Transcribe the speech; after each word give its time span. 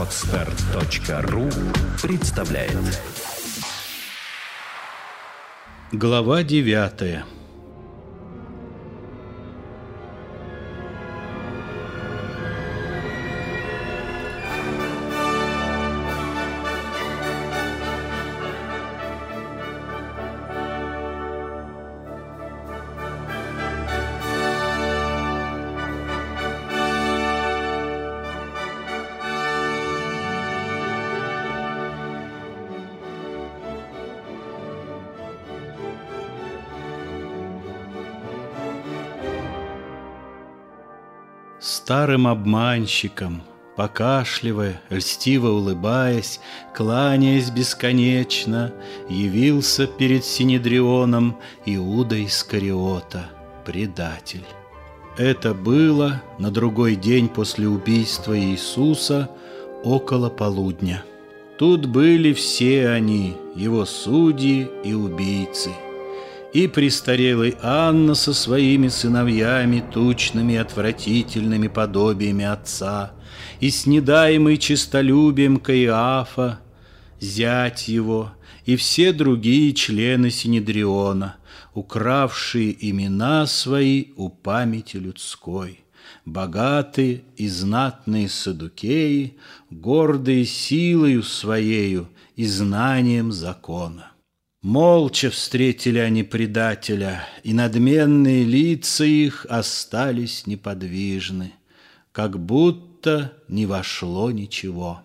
Отстар.ру 0.00 1.50
представляет. 2.00 3.02
Глава 5.92 6.42
девятая 6.42 7.26
Старым 41.90 42.28
обманщиком, 42.28 43.42
покашливая, 43.74 44.80
льстиво 44.90 45.48
улыбаясь, 45.48 46.38
Кланяясь 46.72 47.50
бесконечно, 47.50 48.72
Явился 49.08 49.88
перед 49.88 50.24
Синедрионом 50.24 51.36
Иуда 51.66 52.24
Искариота, 52.24 53.30
предатель. 53.64 54.44
Это 55.18 55.52
было 55.52 56.22
на 56.38 56.52
другой 56.52 56.94
день 56.94 57.28
после 57.28 57.66
убийства 57.66 58.38
Иисуса 58.38 59.28
около 59.82 60.30
полудня. 60.30 61.02
Тут 61.58 61.86
были 61.86 62.32
все 62.34 62.88
они, 62.90 63.36
его 63.56 63.84
судьи 63.84 64.70
и 64.84 64.94
убийцы– 64.94 65.72
и 66.52 66.66
престарелый 66.66 67.56
Анна 67.62 68.14
со 68.14 68.34
своими 68.34 68.88
сыновьями, 68.88 69.84
тучными 69.92 70.56
отвратительными 70.56 71.68
подобиями 71.68 72.44
отца, 72.44 73.12
и 73.60 73.70
снедаемый 73.70 74.56
честолюбием 74.56 75.58
Каиафа, 75.58 76.60
зять 77.20 77.88
его, 77.88 78.32
и 78.64 78.76
все 78.76 79.12
другие 79.12 79.72
члены 79.74 80.30
Синедриона, 80.30 81.36
укравшие 81.74 82.76
имена 82.90 83.46
свои 83.46 84.06
у 84.16 84.28
памяти 84.28 84.96
людской, 84.96 85.80
богатые 86.24 87.22
и 87.36 87.48
знатные 87.48 88.28
садукеи, 88.28 89.36
гордые 89.70 90.44
силою 90.46 91.22
своею 91.22 92.08
и 92.36 92.44
знанием 92.44 93.30
закона. 93.30 94.09
Молча 94.62 95.30
встретили 95.30 95.98
они 95.98 96.22
предателя, 96.22 97.26
и 97.42 97.54
надменные 97.54 98.44
лица 98.44 99.06
их 99.06 99.46
остались 99.48 100.46
неподвижны, 100.46 101.54
как 102.12 102.38
будто 102.38 103.32
не 103.48 103.64
вошло 103.64 104.30
ничего. 104.30 105.00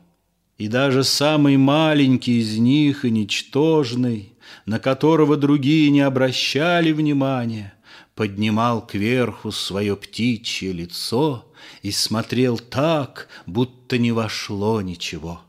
И 0.57 0.67
даже 0.67 1.05
самый 1.05 1.55
маленький 1.55 2.39
из 2.39 2.57
них 2.57 3.05
и 3.05 3.09
ничтожный, 3.09 4.33
на 4.65 4.77
которого 4.77 5.37
другие 5.37 5.89
не 5.89 6.01
обращали 6.01 6.91
внимания, 6.91 7.75
поднимал 8.13 8.85
кверху 8.85 9.53
свое 9.53 9.95
птичье 9.95 10.73
лицо 10.73 11.49
и 11.81 11.91
смотрел 11.91 12.57
так, 12.57 13.29
будто 13.45 13.97
не 13.97 14.11
вошло 14.11 14.81
ничего. 14.81 15.39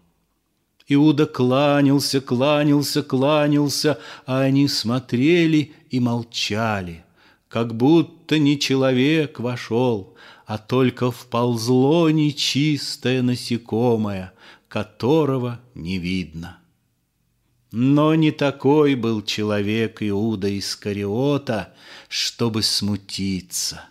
Иуда 0.88 1.26
кланялся, 1.26 2.20
кланялся, 2.20 3.02
кланялся, 3.02 3.98
а 4.24 4.40
они 4.40 4.68
смотрели 4.68 5.72
и 5.91 5.98
молчали, 5.98 7.04
как 7.48 7.74
будто 7.74 8.38
не 8.38 8.58
человек 8.58 9.41
вошел, 9.41 10.14
а 10.46 10.58
только 10.58 11.10
вползло 11.10 12.08
нечистое 12.10 13.20
насекомое, 13.22 14.32
которого 14.69 15.60
не 15.75 15.98
видно. 15.98 16.58
Но 17.72 18.14
не 18.14 18.30
такой 18.30 18.94
был 18.94 19.22
человек 19.22 19.98
Иуда 20.00 20.56
Искариота, 20.56 21.75
чтобы 22.08 22.62
смутиться. 22.62 23.82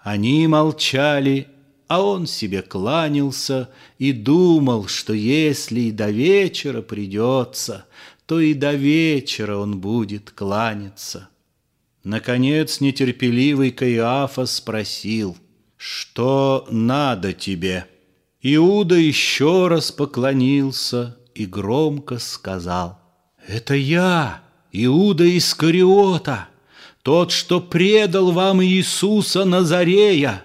Они 0.00 0.48
молчали 0.48 1.46
а 1.88 2.02
он 2.02 2.26
себе 2.26 2.60
кланялся 2.60 3.70
и 3.98 4.12
думал, 4.12 4.86
что 4.88 5.14
если 5.14 5.80
и 5.80 5.90
до 5.90 6.10
вечера 6.10 6.82
придется, 6.82 7.86
то 8.26 8.40
и 8.40 8.52
до 8.52 8.74
вечера 8.74 9.56
он 9.56 9.80
будет 9.80 10.30
кланяться. 10.30 11.30
Наконец 12.04 12.80
нетерпеливый 12.80 13.70
Каиафа 13.70 14.44
спросил, 14.44 15.36
«Что 15.76 16.66
надо 16.70 17.32
тебе?» 17.32 17.86
Иуда 18.42 18.94
еще 18.94 19.66
раз 19.68 19.90
поклонился 19.90 21.16
и 21.34 21.46
громко 21.46 22.18
сказал, 22.18 23.00
«Это 23.46 23.74
я, 23.74 24.42
Иуда 24.72 25.36
Искариота, 25.36 26.48
тот, 27.02 27.32
что 27.32 27.60
предал 27.60 28.32
вам 28.32 28.62
Иисуса 28.62 29.44
Назарея, 29.44 30.44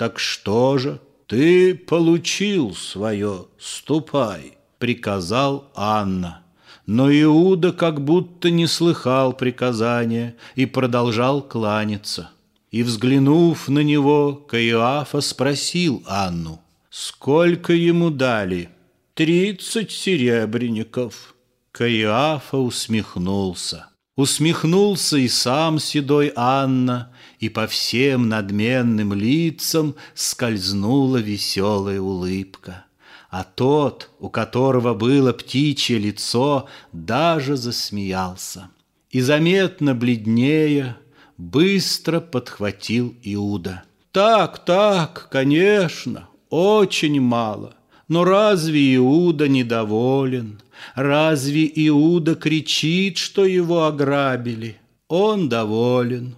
так 0.00 0.18
что 0.18 0.78
же? 0.78 0.98
Ты 1.26 1.74
получил 1.74 2.74
свое, 2.74 3.48
ступай, 3.58 4.56
приказал 4.78 5.70
Анна. 5.74 6.42
Но 6.86 7.12
Иуда 7.12 7.70
как 7.70 8.02
будто 8.02 8.48
не 8.48 8.66
слыхал 8.66 9.34
приказания 9.34 10.36
и 10.54 10.64
продолжал 10.64 11.42
кланяться. 11.42 12.30
И, 12.70 12.82
взглянув 12.82 13.68
на 13.68 13.80
него, 13.80 14.42
Каиафа 14.48 15.20
спросил 15.20 16.02
Анну, 16.06 16.62
сколько 16.88 17.74
ему 17.74 18.08
дали? 18.08 18.70
Тридцать 19.12 19.90
серебряников. 19.90 21.34
Каиафа 21.72 22.56
усмехнулся. 22.56 23.90
Усмехнулся 24.16 25.18
и 25.18 25.28
сам 25.28 25.78
седой 25.78 26.32
Анна, 26.36 27.12
и 27.40 27.48
по 27.48 27.66
всем 27.66 28.28
надменным 28.28 29.14
лицам 29.14 29.96
скользнула 30.14 31.16
веселая 31.16 32.00
улыбка. 32.00 32.84
А 33.30 33.44
тот, 33.44 34.10
у 34.18 34.28
которого 34.28 34.92
было 34.92 35.32
птичье 35.32 35.98
лицо, 35.98 36.68
даже 36.92 37.56
засмеялся. 37.56 38.70
И 39.10 39.20
заметно 39.20 39.94
бледнее, 39.94 40.96
быстро 41.38 42.20
подхватил 42.20 43.14
Иуда. 43.22 43.84
«Так, 44.12 44.64
так, 44.64 45.28
конечно, 45.30 46.28
очень 46.50 47.20
мало. 47.20 47.74
Но 48.08 48.24
разве 48.24 48.96
Иуда 48.96 49.48
недоволен? 49.48 50.60
Разве 50.94 51.70
Иуда 51.86 52.34
кричит, 52.34 53.16
что 53.16 53.44
его 53.44 53.86
ограбили? 53.86 54.76
Он 55.06 55.48
доволен. 55.48 56.36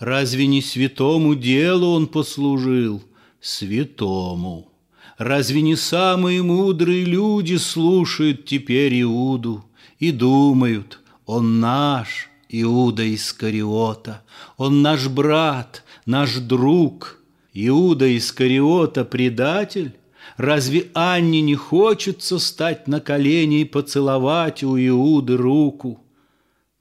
Разве 0.00 0.46
не 0.46 0.62
святому 0.62 1.34
делу 1.34 1.88
он 1.92 2.06
послужил? 2.06 3.02
Святому. 3.38 4.72
Разве 5.18 5.60
не 5.60 5.76
самые 5.76 6.42
мудрые 6.42 7.04
люди 7.04 7.56
слушают 7.56 8.46
теперь 8.46 9.02
Иуду 9.02 9.62
и 9.98 10.10
думают, 10.10 11.00
он 11.26 11.60
наш, 11.60 12.30
Иуда 12.48 13.14
Искариота, 13.14 14.24
он 14.56 14.80
наш 14.80 15.06
брат, 15.08 15.84
наш 16.06 16.36
друг. 16.36 17.18
Иуда 17.52 18.16
Искариота 18.16 19.04
предатель? 19.04 19.92
Разве 20.38 20.88
Анне 20.94 21.42
не 21.42 21.56
хочется 21.56 22.38
стать 22.38 22.88
на 22.88 23.00
колени 23.00 23.60
и 23.60 23.64
поцеловать 23.66 24.62
у 24.62 24.78
Иуды 24.78 25.36
руку? 25.36 26.02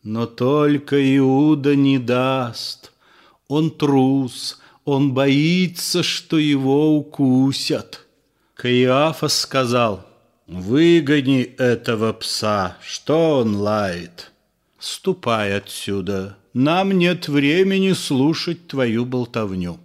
Но 0.04 0.26
только 0.26 0.96
Иуда 1.18 1.76
не 1.76 2.00
даст. 2.00 2.89
Он 3.50 3.72
трус, 3.72 4.60
он 4.86 5.14
боится, 5.14 6.04
что 6.04 6.38
его 6.38 6.96
укусят. 6.96 8.06
Каиафа 8.54 9.28
сказал, 9.28 10.06
«Выгони 10.48 11.42
этого 11.42 12.14
пса, 12.14 12.78
что 12.82 13.40
он 13.40 13.56
лает? 13.56 14.32
Ступай 14.78 15.58
отсюда, 15.58 16.38
нам 16.54 16.92
нет 16.92 17.28
времени 17.28 17.94
слушать 17.94 18.68
твою 18.68 19.06
болтовню», 19.06 19.80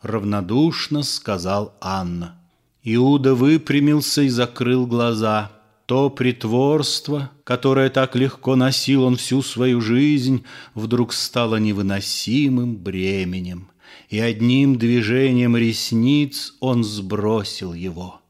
равнодушно 0.00 1.02
сказал 1.02 1.74
Анна. 1.80 2.38
Иуда 2.84 3.34
выпрямился 3.34 4.22
и 4.22 4.28
закрыл 4.28 4.86
глаза. 4.86 5.50
То 5.88 6.10
притворство, 6.10 7.30
которое 7.44 7.88
так 7.88 8.14
легко 8.14 8.56
носил 8.56 9.04
он 9.04 9.16
всю 9.16 9.40
свою 9.40 9.80
жизнь, 9.80 10.44
вдруг 10.74 11.14
стало 11.14 11.56
невыносимым 11.56 12.76
бременем, 12.76 13.70
и 14.10 14.18
одним 14.18 14.76
движением 14.76 15.56
ресниц 15.56 16.52
он 16.60 16.84
сбросил 16.84 17.72
его. 17.72 18.20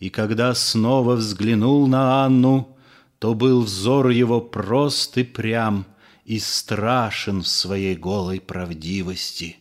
И 0.00 0.10
когда 0.10 0.52
снова 0.56 1.14
взглянул 1.14 1.86
на 1.86 2.24
Анну, 2.24 2.76
то 3.20 3.34
был 3.34 3.62
взор 3.62 4.08
его 4.08 4.40
прост 4.40 5.18
и 5.18 5.22
прям 5.22 5.86
и 6.24 6.40
страшен 6.40 7.42
в 7.42 7.46
своей 7.46 7.94
голой 7.94 8.40
правдивости. 8.40 9.58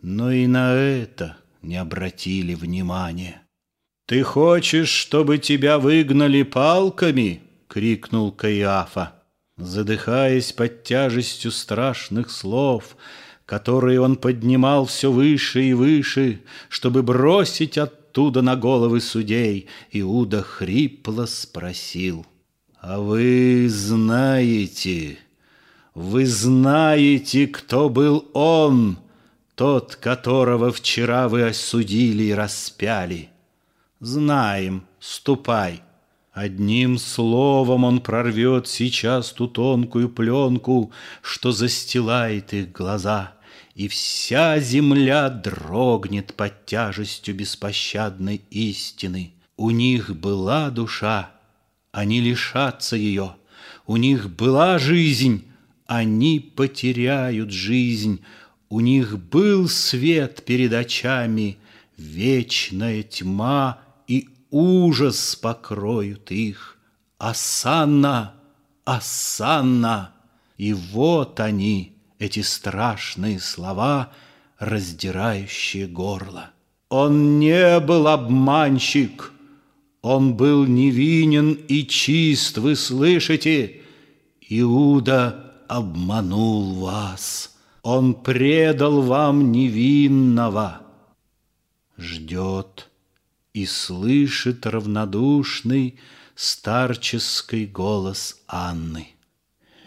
Но 0.00 0.30
и 0.30 0.46
на 0.46 0.74
это 0.74 1.38
не 1.60 1.74
обратили 1.74 2.54
внимания. 2.54 3.42
«Ты 4.08 4.22
хочешь, 4.22 4.88
чтобы 4.88 5.36
тебя 5.36 5.78
выгнали 5.78 6.42
палками?»— 6.42 7.42
крикнул 7.68 8.32
Каиафа. 8.32 9.12
Задыхаясь 9.58 10.50
под 10.50 10.82
тяжестью 10.82 11.50
страшных 11.50 12.30
слов, 12.30 12.96
которые 13.44 14.00
он 14.00 14.16
поднимал 14.16 14.86
все 14.86 15.12
выше 15.12 15.62
и 15.62 15.74
выше, 15.74 16.40
чтобы 16.70 17.02
бросить 17.02 17.76
оттуда 17.76 18.40
на 18.40 18.56
головы 18.56 19.02
судей, 19.02 19.66
Иуда 19.92 20.42
хрипло 20.42 21.26
спросил, 21.26 22.24
«А 22.80 23.00
вы 23.00 23.66
знаете, 23.68 25.18
вы 25.94 26.24
знаете, 26.24 27.46
кто 27.46 27.90
был 27.90 28.26
он, 28.32 28.96
тот, 29.54 29.96
которого 29.96 30.72
вчера 30.72 31.28
вы 31.28 31.42
осудили 31.42 32.22
и 32.22 32.32
распяли?» 32.32 33.28
«Знаем, 34.00 34.86
ступай». 35.00 35.82
Одним 36.32 36.98
словом 36.98 37.82
он 37.82 38.00
прорвет 38.00 38.68
сейчас 38.68 39.32
ту 39.32 39.48
тонкую 39.48 40.08
пленку, 40.08 40.92
Что 41.20 41.50
застилает 41.50 42.52
их 42.52 42.70
глаза, 42.70 43.34
И 43.74 43.88
вся 43.88 44.60
земля 44.60 45.30
дрогнет 45.30 46.34
под 46.34 46.64
тяжестью 46.64 47.34
беспощадной 47.34 48.40
истины. 48.50 49.32
У 49.56 49.70
них 49.70 50.14
была 50.14 50.70
душа, 50.70 51.32
они 51.90 52.20
лишатся 52.20 52.94
ее. 52.94 53.34
У 53.88 53.96
них 53.96 54.30
была 54.30 54.78
жизнь, 54.78 55.44
они 55.86 56.38
потеряют 56.38 57.50
жизнь. 57.50 58.22
У 58.68 58.78
них 58.78 59.18
был 59.18 59.68
свет 59.68 60.44
перед 60.44 60.72
очами, 60.72 61.58
вечная 61.96 63.02
тьма 63.02 63.80
и 64.08 64.28
ужас 64.50 65.36
покроют 65.36 66.32
их. 66.32 66.78
Асанна, 67.18 68.34
Асанна! 68.84 70.14
И 70.56 70.72
вот 70.72 71.38
они, 71.38 71.96
эти 72.18 72.40
страшные 72.40 73.38
слова, 73.38 74.10
раздирающие 74.58 75.86
горло. 75.86 76.50
Он 76.88 77.38
не 77.38 77.78
был 77.80 78.08
обманщик, 78.08 79.30
он 80.00 80.34
был 80.34 80.64
невинен 80.64 81.52
и 81.52 81.86
чист, 81.86 82.58
вы 82.58 82.74
слышите? 82.74 83.82
Иуда 84.48 85.54
обманул 85.68 86.76
вас, 86.76 87.54
он 87.82 88.14
предал 88.14 89.02
вам 89.02 89.52
невинного. 89.52 90.80
Ждет 91.98 92.87
и 93.62 93.66
слышит 93.66 94.66
равнодушный 94.66 95.96
старческий 96.36 97.66
голос 97.66 98.40
Анны. 98.46 99.08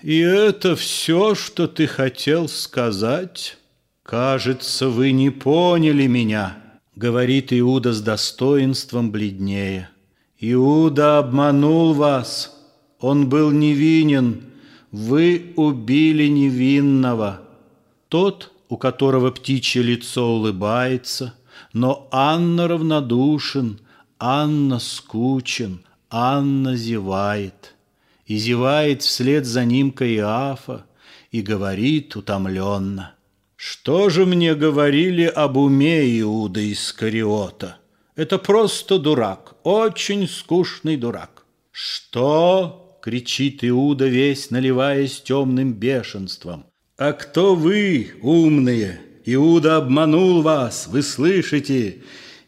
«И 0.01 0.17
это 0.17 0.75
все, 0.75 1.35
что 1.35 1.67
ты 1.67 1.87
хотел 1.87 2.49
сказать? 2.49 3.57
Кажется, 4.03 4.89
вы 4.89 5.13
не 5.13 5.29
поняли 5.29 6.07
меня»,— 6.07 6.57
говорит 6.97 7.53
Иуда 7.53 7.93
с 7.93 8.01
достоинством 8.01 9.09
бледнее. 9.09 9.89
«Иуда 10.39 11.19
обманул 11.19 11.93
вас, 11.93 12.53
он 12.99 13.29
был 13.29 13.51
невинен, 13.51 14.41
вы 14.91 15.53
убили 15.55 16.27
невинного». 16.27 17.41
Тот, 18.09 18.51
у 18.67 18.75
которого 18.75 19.31
птичье 19.31 19.81
лицо 19.81 20.27
улыбается— 20.35 21.35
но 21.73 22.07
Анна 22.11 22.67
равнодушен, 22.67 23.79
Анна 24.19 24.79
скучен, 24.79 25.83
Анна 26.09 26.75
зевает. 26.75 27.75
И 28.25 28.37
зевает 28.37 29.01
вслед 29.01 29.45
за 29.45 29.65
ним 29.65 29.91
Каиафа 29.91 30.85
и 31.31 31.41
говорит 31.41 32.15
утомленно. 32.15 33.15
Что 33.55 34.09
же 34.09 34.25
мне 34.25 34.55
говорили 34.55 35.25
об 35.25 35.57
уме 35.57 36.19
Иуда 36.19 36.71
Искариота? 36.71 37.77
Это 38.15 38.37
просто 38.37 38.99
дурак, 38.99 39.55
очень 39.63 40.27
скучный 40.27 40.97
дурак. 40.97 41.45
Что? 41.71 42.99
кричит 43.01 43.63
Иуда 43.63 44.07
весь, 44.07 44.51
наливаясь 44.51 45.21
темным 45.21 45.73
бешенством. 45.73 46.65
А 46.97 47.13
кто 47.13 47.55
вы, 47.55 48.13
умные? 48.21 49.01
Иуда 49.25 49.77
обманул 49.77 50.41
вас, 50.41 50.87
вы 50.87 51.03
слышите? 51.03 51.97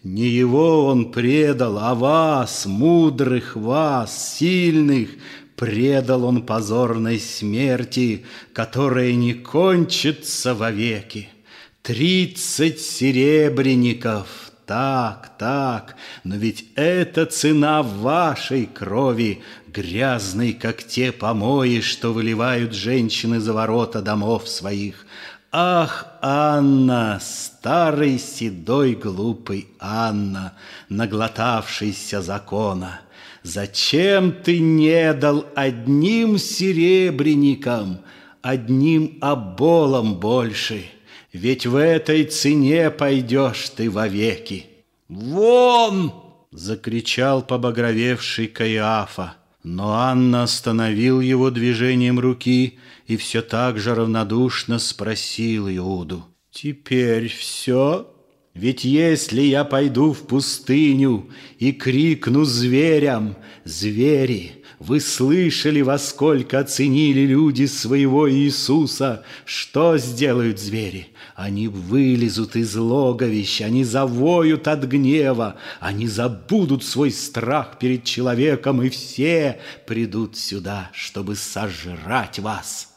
Не 0.04 0.28
его 0.28 0.86
он 0.86 1.12
предал, 1.12 1.78
а 1.78 1.96
вас, 1.96 2.66
мудрых 2.66 3.56
вас, 3.56 4.38
сильных, 4.38 5.10
предал 5.56 6.26
он 6.26 6.46
позорной 6.46 7.20
смерти, 7.20 8.26
которая 8.54 9.14
не 9.14 9.34
кончится 9.34 10.54
вовеки. 10.54 11.30
Тридцать 11.84 12.82
серебряников, 12.82 14.52
так, 14.66 15.38
так, 15.38 15.96
но 16.24 16.36
ведь 16.36 16.66
это 16.76 17.26
цена 17.26 17.84
вашей 17.84 18.66
крови, 18.66 19.42
грязной, 19.68 20.54
как 20.54 20.84
те 20.84 21.12
помои, 21.12 21.82
что 21.82 22.14
выливают 22.14 22.74
женщины 22.74 23.40
за 23.40 23.54
ворота 23.54 24.02
домов 24.02 24.48
своих. 24.48 25.06
Ах, 25.56 26.08
Анна, 26.20 27.20
старый 27.22 28.18
седой 28.18 28.96
глупый 28.96 29.68
Анна, 29.80 30.54
наглотавшийся 30.90 32.24
закона, 32.24 33.02
Зачем 33.44 34.32
ты 34.32 34.58
не 34.60 35.14
дал 35.14 35.46
одним 35.54 36.40
серебряникам, 36.40 38.00
одним 38.42 39.20
оболом 39.22 40.16
больше? 40.16 40.86
Ведь 41.34 41.68
в 41.68 41.76
этой 41.76 42.24
цене 42.24 42.90
пойдешь 42.90 43.70
ты 43.70 43.92
вовеки. 43.92 44.66
Вон! 45.08 46.14
Закричал 46.52 47.44
побагровевший 47.44 48.48
Каиафа. 48.48 49.36
Но 49.64 49.94
Анна 49.94 50.44
остановил 50.44 51.22
его 51.22 51.50
движением 51.50 52.20
руки 52.20 52.80
и 53.08 53.16
все 53.16 53.42
так 53.42 53.80
же 53.80 53.96
равнодушно 53.96 54.78
спросил 54.78 55.70
Иуду. 55.70 56.26
«Теперь 56.52 57.30
все? 57.30 58.14
Ведь 58.54 58.84
если 58.84 59.42
я 59.42 59.64
пойду 59.64 60.14
в 60.14 60.28
пустыню 60.28 61.30
и 61.58 61.72
крикну 61.72 62.44
зверям, 62.44 63.36
звери, 63.64 64.63
вы 64.86 65.00
слышали, 65.00 65.82
во 65.82 65.98
сколько 65.98 66.60
оценили 66.60 67.22
люди 67.22 67.66
своего 67.66 68.30
Иисуса, 68.30 69.24
что 69.46 69.98
сделают 69.98 70.60
звери? 70.60 71.08
Они 71.36 71.68
вылезут 71.68 72.56
из 72.56 72.76
логовищ, 72.76 73.62
они 73.62 73.84
завоют 73.86 74.68
от 74.68 74.84
гнева, 74.84 75.56
они 75.80 76.08
забудут 76.08 76.84
свой 76.84 77.12
страх 77.12 77.80
перед 77.80 78.04
человеком, 78.04 78.82
и 78.82 78.90
все 78.90 79.60
придут 79.88 80.38
сюда, 80.38 80.92
чтобы 80.94 81.36
сожрать 81.36 82.40
вас. 82.40 82.93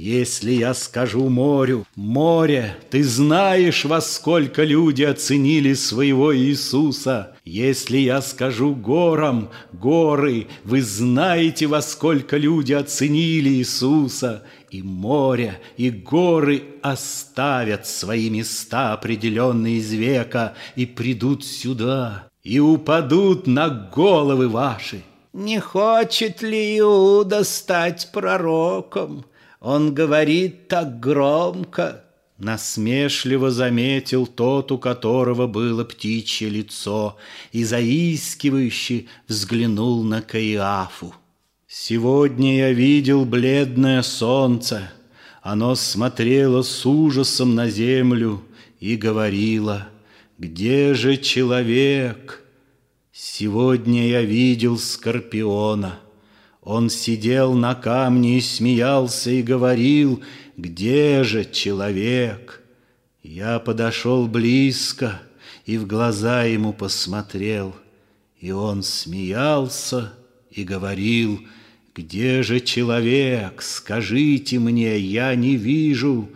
Если 0.00 0.52
я 0.52 0.74
скажу 0.74 1.28
морю, 1.28 1.84
море, 1.96 2.76
ты 2.88 3.02
знаешь, 3.02 3.84
во 3.84 4.00
сколько 4.00 4.62
люди 4.62 5.02
оценили 5.02 5.74
своего 5.74 6.32
Иисуса. 6.36 7.34
Если 7.44 7.98
я 7.98 8.22
скажу 8.22 8.76
горам, 8.76 9.50
горы, 9.72 10.46
вы 10.62 10.82
знаете, 10.82 11.66
во 11.66 11.82
сколько 11.82 12.36
люди 12.36 12.74
оценили 12.74 13.48
Иисуса. 13.48 14.44
И 14.70 14.82
море, 14.82 15.60
и 15.76 15.90
горы 15.90 16.62
оставят 16.80 17.88
свои 17.88 18.30
места, 18.30 18.92
определенные 18.92 19.78
из 19.78 19.92
века, 19.92 20.54
и 20.76 20.86
придут 20.86 21.44
сюда, 21.44 22.28
и 22.44 22.60
упадут 22.60 23.48
на 23.48 23.68
головы 23.68 24.48
ваши. 24.48 25.02
Не 25.32 25.58
хочет 25.58 26.40
ли 26.40 26.78
Иуда 26.78 27.42
стать 27.42 28.10
пророком? 28.12 29.24
Он 29.60 29.94
говорит 29.94 30.68
так 30.68 31.00
громко. 31.00 32.04
Насмешливо 32.38 33.50
заметил 33.50 34.26
тот, 34.26 34.70
у 34.70 34.78
которого 34.78 35.48
было 35.48 35.84
птичье 35.84 36.48
лицо, 36.48 37.16
и 37.50 37.64
заискивающе 37.64 39.06
взглянул 39.26 40.04
на 40.04 40.22
Каиафу. 40.22 41.14
Сегодня 41.66 42.58
я 42.58 42.72
видел 42.72 43.24
бледное 43.24 44.02
солнце. 44.02 44.92
Оно 45.42 45.74
смотрело 45.74 46.62
с 46.62 46.86
ужасом 46.86 47.56
на 47.56 47.68
землю 47.68 48.42
и 48.78 48.94
говорило, 48.94 49.88
«Где 50.38 50.94
же 50.94 51.16
человек?» 51.16 52.44
Сегодня 53.12 54.06
я 54.06 54.22
видел 54.22 54.78
Скорпиона. 54.78 55.98
Он 56.68 56.90
сидел 56.90 57.54
на 57.54 57.74
камне 57.74 58.36
и 58.36 58.40
смеялся 58.42 59.30
и 59.30 59.40
говорил, 59.40 60.22
где 60.58 61.24
же 61.24 61.46
человек? 61.46 62.62
Я 63.22 63.58
подошел 63.58 64.26
близко 64.26 65.18
и 65.64 65.78
в 65.78 65.86
глаза 65.86 66.44
ему 66.44 66.74
посмотрел, 66.74 67.74
и 68.38 68.50
он 68.50 68.82
смеялся 68.82 70.12
и 70.50 70.62
говорил, 70.62 71.40
где 71.94 72.42
же 72.42 72.60
человек, 72.60 73.62
скажите 73.62 74.58
мне, 74.58 74.98
я 74.98 75.34
не 75.36 75.56
вижу, 75.56 76.28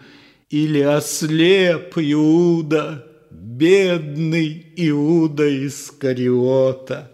или 0.49 0.81
ослеп 0.81 1.93
Иуда, 1.99 3.07
бедный 3.31 4.65
Иуда 4.77 5.67
Искариота. 5.67 7.12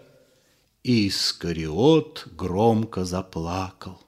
И 0.83 1.09
Искариот 1.09 2.27
громко 2.35 3.03
заплакал. 3.03 3.99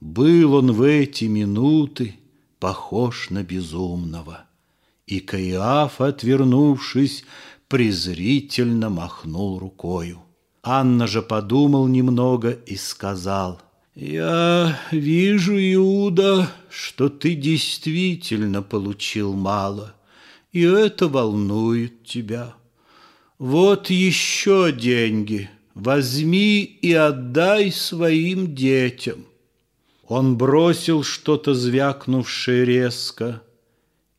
Был 0.00 0.54
он 0.54 0.72
в 0.72 0.82
эти 0.82 1.26
минуты 1.26 2.16
похож 2.58 3.30
на 3.30 3.44
безумного. 3.44 4.46
И 5.06 5.20
Каиаф, 5.20 6.00
отвернувшись, 6.00 7.24
презрительно 7.68 8.90
махнул 8.90 9.58
рукою. 9.58 10.22
Анна 10.62 11.06
же 11.06 11.22
подумал 11.22 11.86
немного 11.88 12.50
и 12.50 12.76
сказал, 12.76 13.60
«Я 13.94 14.78
вижу, 14.90 15.54
Иуда, 15.56 16.50
что 16.68 17.08
ты 17.08 17.34
действительно 17.34 18.62
получил 18.62 19.34
мало, 19.34 19.94
и 20.52 20.62
это 20.62 21.08
волнует 21.08 22.04
тебя. 22.04 22.54
Вот 23.38 23.90
еще 23.90 24.72
деньги, 24.72 25.50
возьми 25.74 26.62
и 26.62 26.92
отдай 26.92 27.70
своим 27.70 28.54
детям». 28.54 29.26
Он 30.06 30.36
бросил 30.36 31.02
что-то 31.04 31.54
звякнувшее 31.54 32.64
резко, 32.64 33.42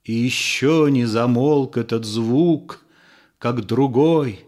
и 0.03 0.13
еще 0.13 0.87
не 0.89 1.05
замолк 1.05 1.77
этот 1.77 2.03
звук, 2.03 2.83
как 3.37 3.65
другой, 3.65 4.39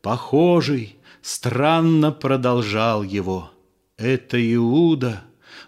похожий, 0.00 0.96
странно 1.20 2.10
продолжал 2.10 3.02
его. 3.02 3.50
Это 3.96 4.38
Иуда 4.54 5.24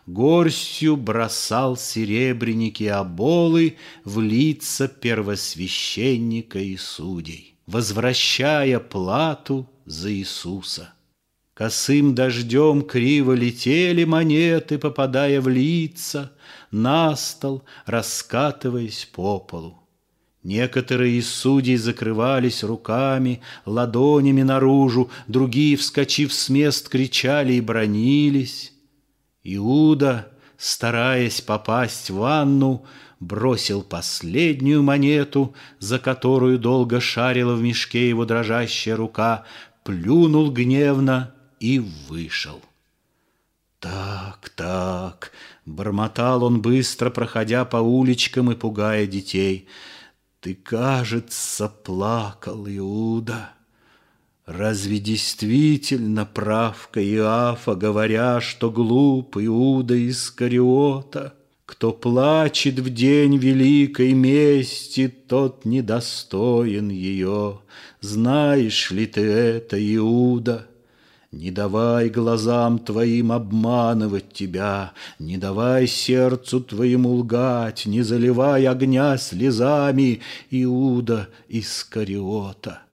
горстью 0.06 0.96
бросал 0.96 1.76
серебряники 1.76 2.84
оболы 2.84 3.76
в 4.04 4.20
лица 4.20 4.88
первосвященника 4.88 6.58
и 6.58 6.76
судей, 6.76 7.56
возвращая 7.66 8.80
плату 8.80 9.68
за 9.87 10.12
Иисуса. 10.12 10.93
Косым 11.55 12.14
дождем 12.14 12.83
криво 12.83 13.33
летели 13.33 14.05
монеты, 14.05 14.76
попадая 14.76 15.40
в 15.40 15.49
лица, 15.49 16.33
на 16.71 17.16
стол, 17.16 17.64
раскатываясь 17.87 19.09
по 19.11 19.38
полу. 19.38 19.83
Некоторые 20.43 21.19
из 21.19 21.28
судей 21.28 21.76
закрывались 21.76 22.62
руками, 22.62 23.40
ладонями 23.64 24.43
наружу, 24.43 25.11
другие, 25.26 25.76
вскочив 25.76 26.33
с 26.33 26.49
мест, 26.50 26.88
кричали 26.88 27.55
и 27.55 27.61
бронились. 27.61 28.73
Иуда, 29.43 30.28
стараясь 30.59 31.40
попасть 31.40 32.11
в 32.11 32.16
ванну, 32.16 32.85
бросил 33.19 33.83
последнюю 33.83 34.83
монету, 34.83 35.55
за 35.78 35.99
которую 35.99 36.59
долго 36.59 37.00
шарила 37.00 37.55
в 37.55 37.62
мешке 37.62 38.09
его 38.09 38.25
дрожащая 38.25 38.95
рука, 38.95 39.45
плюнул 39.87 40.50
гневно 40.50 41.35
и 41.61 41.78
вышел. 41.78 42.61
«Так, 43.81 44.50
так»,— 44.55 45.33
бормотал 45.64 46.45
он 46.45 46.61
быстро, 46.61 47.09
проходя 47.09 47.64
по 47.64 47.78
уличкам 47.78 48.52
и 48.52 48.55
пугая 48.55 49.07
детей— 49.07 49.66
ты, 50.47 50.55
кажется, 50.55 51.69
плакал, 51.69 52.69
Иуда. 52.69 53.50
Разве 54.45 55.00
действительно 55.00 56.25
правка 56.25 57.05
Иафа, 57.05 57.75
говоря, 57.75 58.40
что 58.40 58.71
глуп 58.71 59.38
Иуда 59.38 60.09
Искариота, 60.09 61.35
кто 61.66 61.92
плачет 61.92 62.78
в 62.78 62.94
день 62.94 63.37
великой 63.37 64.12
мести, 64.12 65.08
тот 65.08 65.64
недостоин 65.64 66.88
ее. 66.90 67.58
Знаешь 68.00 68.92
ли 68.92 69.06
ты 69.06 69.23
это, 69.23 69.76
Иуда? 69.96 70.68
Не 71.32 71.50
давай 71.50 72.08
глазам 72.08 72.78
твоим 72.78 73.32
обманывать 73.32 74.32
тебя, 74.32 74.92
Не 75.18 75.37
давай 75.37 75.88
сердцу 75.88 76.61
твоему 76.61 77.14
лгать, 77.16 77.85
Не 77.85 78.02
заливай 78.02 78.64
огня 78.66 79.18
слезами, 79.18 80.20
Иуда 80.50 81.28
Искариота. 81.49 82.86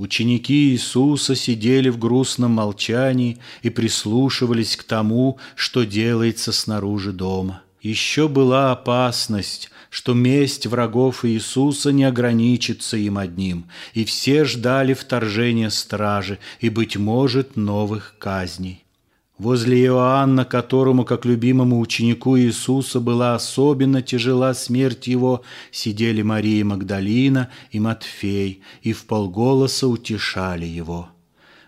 Ученики 0.00 0.70
Иисуса 0.70 1.34
сидели 1.34 1.90
в 1.90 1.98
грустном 1.98 2.52
молчании 2.52 3.36
и 3.60 3.68
прислушивались 3.68 4.74
к 4.74 4.82
тому, 4.82 5.36
что 5.54 5.84
делается 5.84 6.52
снаружи 6.52 7.12
дома. 7.12 7.60
Еще 7.82 8.26
была 8.26 8.72
опасность, 8.72 9.70
что 9.90 10.14
месть 10.14 10.66
врагов 10.66 11.26
Иисуса 11.26 11.92
не 11.92 12.04
ограничится 12.04 12.96
им 12.96 13.18
одним, 13.18 13.66
и 13.92 14.06
все 14.06 14.46
ждали 14.46 14.94
вторжения 14.94 15.68
стражи 15.68 16.38
и, 16.60 16.70
быть 16.70 16.96
может, 16.96 17.56
новых 17.56 18.14
казней. 18.18 18.86
Возле 19.40 19.84
Иоанна, 19.84 20.44
которому, 20.44 21.06
как 21.06 21.24
любимому 21.24 21.80
ученику 21.80 22.36
Иисуса, 22.36 23.00
была 23.00 23.34
особенно 23.34 24.02
тяжела 24.02 24.52
смерть 24.52 25.06
его, 25.06 25.40
сидели 25.70 26.20
Мария 26.20 26.62
Магдалина 26.62 27.48
и 27.70 27.80
Матфей, 27.80 28.60
и 28.82 28.92
в 28.92 29.06
полголоса 29.06 29.88
утешали 29.88 30.66
его. 30.66 31.08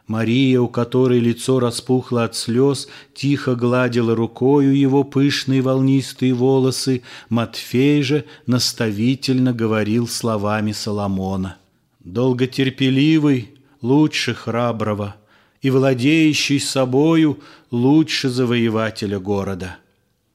Мария, 0.06 0.60
у 0.60 0.68
которой 0.68 1.18
лицо 1.18 1.60
распухло 1.60 2.24
от 2.24 2.36
слез, 2.36 2.88
тихо 3.14 3.54
гладила 3.54 4.14
рукою 4.14 4.76
его 4.76 5.02
пышные 5.02 5.62
волнистые 5.62 6.34
волосы. 6.34 7.00
Матфей 7.30 8.02
же 8.02 8.26
наставительно 8.44 9.54
говорил 9.54 10.06
словами 10.06 10.72
Соломона. 10.72 11.56
«Долготерпеливый 12.04 13.48
лучше 13.80 14.34
храброго, 14.34 15.16
и 15.62 15.70
владеющий 15.70 16.60
собою 16.60 17.38
лучше 17.70 18.28
завоевателя 18.28 19.18
города». 19.18 19.78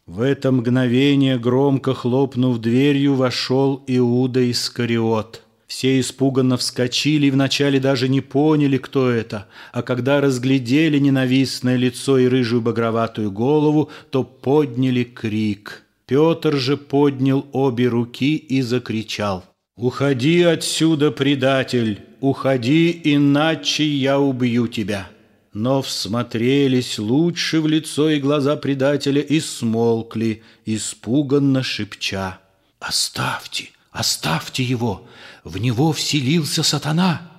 В 0.05 0.21
это 0.21 0.51
мгновение, 0.51 1.37
громко 1.37 1.93
хлопнув 1.93 2.59
дверью, 2.59 3.15
вошел 3.15 3.83
Иуда 3.87 4.49
Искариот– 4.49 5.43
все 5.67 5.99
испуганно 5.99 6.55
вскочили 6.55 7.27
и 7.27 7.31
вначале 7.31 7.79
даже 7.79 8.07
не 8.07 8.21
поняли, 8.21 8.77
кто 8.77 9.09
это, 9.09 9.47
а 9.73 9.81
когда 9.81 10.21
разглядели 10.21 10.97
ненавистное 10.97 11.75
лицо 11.75 12.17
и 12.17 12.27
рыжую 12.27 12.61
багроватую 12.61 13.31
голову, 13.31 13.89
то 14.09 14.23
подняли 14.23 15.03
крик. 15.03 15.83
Петр 16.05 16.55
же 16.55 16.77
поднял 16.77 17.45
обе 17.51 17.89
руки 17.89 18.37
и 18.37 18.61
закричал. 18.61 19.43
«Уходи 19.75 20.41
отсюда, 20.41 21.11
предатель! 21.11 21.99
Уходи, 22.21 22.99
иначе 23.03 23.85
я 23.85 24.19
убью 24.19 24.67
тебя!» 24.67 25.09
Но 25.59 25.81
всмотрелись 25.81 26.99
лучше 26.99 27.61
в 27.61 27.65
лицо 27.65 28.11
и 28.11 28.19
глаза 28.19 28.57
предателя 28.57 29.21
и 29.21 29.39
смолкли, 29.39 30.43
испуганно 30.67 31.63
шепча. 31.63 32.37
«Оставьте! 32.79 33.71
Оставьте 33.89 34.61
его! 34.61 35.07
В 35.43 35.57
него 35.57 35.93
вселился 35.93 36.61
сатана!» 36.61 37.31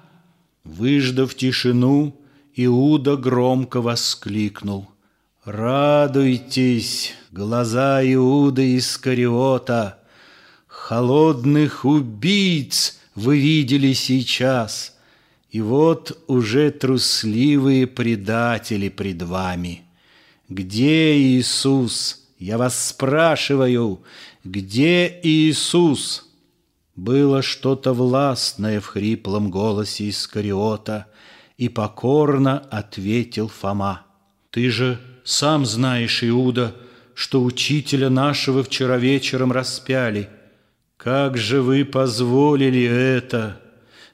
Выждав 0.65 1.37
тишину, 1.37 2.21
Иуда 2.57 3.17
громко 3.17 3.81
воскликнул. 3.81 4.89
«Радуйтесь, 5.45 7.13
глаза 7.31 8.03
Иуда 8.03 8.77
Искариота! 8.77 10.01
Холодных 10.67 11.85
убийц 11.85 12.99
вы 13.15 13.39
видели 13.39 13.93
сейчас, 13.93 14.98
и 15.51 15.61
вот 15.61 16.23
уже 16.27 16.71
трусливые 16.71 17.87
предатели 17.87 18.89
пред 18.89 19.23
вами. 19.23 19.83
Где 20.49 21.17
Иисус? 21.19 22.27
Я 22.39 22.59
вас 22.59 22.89
спрашиваю, 22.89 24.03
где 24.45 25.21
Иисус?» 25.23 26.25
Было 26.95 27.43
что-то 27.43 27.93
властное 27.93 28.81
в 28.81 28.87
хриплом 28.87 29.51
голосе 29.51 30.09
Искариота, 30.09 31.07
и 31.57 31.69
покорно 31.69 32.59
ответил 32.59 33.49
Фома. 33.49 34.03
«Ты 34.51 34.71
же 34.71 34.99
сам 35.25 35.67
знаешь, 35.67 36.25
Иуда, 36.25 36.75
что 37.15 37.43
учителя 37.43 38.11
нашего 38.11 38.63
вчера 38.63 38.97
вечером 38.97 39.53
распяли. 39.53 40.29
Как 40.97 41.37
же 41.37 41.63
вы 41.63 41.85
позволили 41.85 42.83
это? 42.83 43.61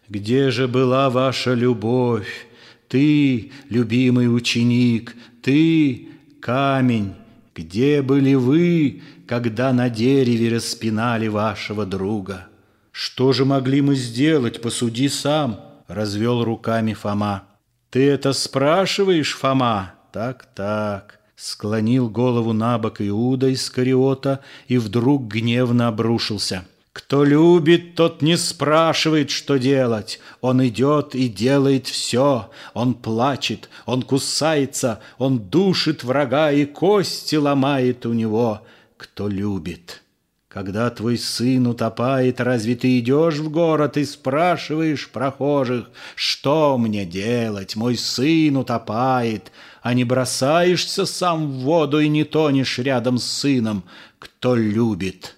Где 0.09 0.51
же 0.51 0.69
была 0.69 1.09
ваша 1.09 1.55
любовь? 1.55 2.47
Ты, 2.89 3.53
любимый 3.71 4.35
ученик, 4.35 5.17
ты, 5.43 6.09
камень, 6.41 7.15
где 7.55 8.03
были 8.03 8.35
вы, 8.35 9.03
когда 9.27 9.73
на 9.73 9.89
дереве 9.89 10.57
распинали 10.57 11.29
вашего 11.29 11.87
друга? 11.87 12.49
Что 12.93 13.33
же 13.33 13.45
могли 13.45 13.81
мы 13.81 13.97
сделать, 13.97 14.61
посуди 14.61 15.09
сам, 15.09 15.61
развел 15.89 16.45
руками 16.45 16.93
Фома. 16.93 17.45
Ты 17.91 18.09
это 18.09 18.33
спрашиваешь, 18.33 19.35
Фома? 19.35 19.95
Так, 20.13 20.47
так. 20.55 21.19
Склонил 21.35 22.09
голову 22.09 22.53
на 22.53 22.79
бок 22.79 23.01
Иуда 23.01 23.49
из 23.49 23.69
Кариота 23.71 24.41
и 24.69 24.79
вдруг 24.79 25.27
гневно 25.27 25.89
обрушился. 25.89 26.65
Кто 26.95 27.25
любит, 27.25 27.97
тот 27.97 28.23
не 28.23 28.37
спрашивает, 28.39 29.29
что 29.29 29.57
делать. 29.57 30.21
Он 30.41 30.65
идет 30.65 31.17
и 31.17 31.29
делает 31.29 31.89
все. 31.89 32.51
Он 32.73 32.95
плачет, 32.95 33.69
он 33.85 34.03
кусается, 34.03 35.01
он 35.19 35.41
душит 35.41 36.05
врага 36.05 36.53
и 36.53 36.65
кости 36.65 37.35
ломает 37.35 38.07
у 38.07 38.13
него. 38.13 38.63
Кто 38.97 39.27
любит. 39.27 40.05
Когда 40.47 40.89
твой 40.89 41.19
сын 41.19 41.67
утопает, 41.67 42.41
разве 42.41 42.77
ты 42.77 43.01
идешь 43.01 43.39
в 43.39 43.51
город 43.51 43.97
и 43.97 44.05
спрашиваешь 44.05 45.11
прохожих, 45.11 45.91
что 46.15 46.79
мне 46.79 47.05
делать, 47.05 47.75
мой 47.75 47.97
сын 47.97 48.57
утопает, 48.57 49.51
а 49.83 49.95
не 49.95 50.05
бросаешься 50.05 51.07
сам 51.07 51.49
в 51.49 51.55
воду 51.65 51.99
и 51.99 52.07
не 52.07 52.23
тонешь 52.23 52.79
рядом 52.79 53.19
с 53.19 53.25
сыном, 53.25 53.83
кто 54.21 54.55
любит?» 54.55 55.35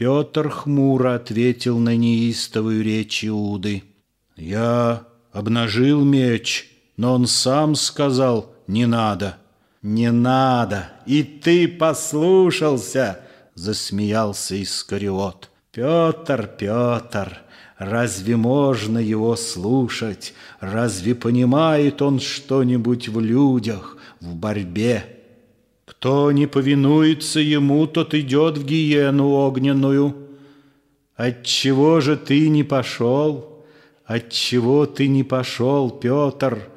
Петр 0.00 0.48
хмуро 0.48 1.16
ответил 1.16 1.78
на 1.78 1.94
неистовую 1.94 2.82
речь 2.82 3.22
Иуды. 3.22 3.84
«Я 4.34 5.02
обнажил 5.30 6.06
меч, 6.06 6.70
но 6.96 7.12
он 7.12 7.26
сам 7.26 7.74
сказал, 7.74 8.54
не 8.66 8.86
надо». 8.86 9.36
«Не 9.82 10.10
надо, 10.10 10.90
и 11.04 11.22
ты 11.22 11.68
послушался!» 11.68 13.20
Засмеялся 13.54 14.62
Искариот. 14.62 15.50
«Петр, 15.70 16.50
Петр, 16.58 17.38
разве 17.76 18.36
можно 18.36 18.98
его 18.98 19.36
слушать? 19.36 20.32
Разве 20.60 21.14
понимает 21.14 22.00
он 22.00 22.20
что-нибудь 22.20 23.08
в 23.08 23.20
людях, 23.20 23.98
в 24.20 24.34
борьбе?» 24.34 25.19
Кто 25.90 26.30
не 26.30 26.46
повинуется 26.46 27.40
ему, 27.40 27.84
тот 27.88 28.14
идет 28.14 28.56
в 28.58 28.64
гиену 28.64 29.30
огненную. 29.30 30.14
Отчего 31.16 32.00
же 32.00 32.16
ты 32.16 32.48
не 32.48 32.62
пошел? 32.62 33.64
Отчего 34.04 34.86
ты 34.86 35.08
не 35.08 35.24
пошел, 35.24 35.90
Петр? 35.90 36.68